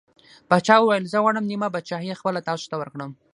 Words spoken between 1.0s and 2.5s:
زه غواړم نیمه پادشاهي خپله